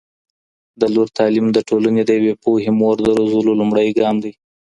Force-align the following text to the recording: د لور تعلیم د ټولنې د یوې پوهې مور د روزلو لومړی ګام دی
د 0.79 0.81
لور 0.93 1.07
تعلیم 1.17 1.47
د 1.53 1.57
ټولنې 1.69 2.01
د 2.05 2.11
یوې 2.19 2.33
پوهې 2.43 2.71
مور 2.79 2.97
د 3.03 3.07
روزلو 3.19 3.51
لومړی 3.59 3.89
ګام 3.99 4.15
دی 4.23 4.31